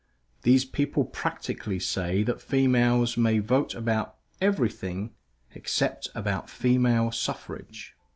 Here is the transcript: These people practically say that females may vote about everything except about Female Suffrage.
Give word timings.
These 0.41 0.65
people 0.65 1.05
practically 1.05 1.77
say 1.79 2.23
that 2.23 2.41
females 2.41 3.17
may 3.17 3.37
vote 3.37 3.75
about 3.75 4.15
everything 4.41 5.13
except 5.53 6.09
about 6.15 6.49
Female 6.49 7.11
Suffrage. 7.11 7.95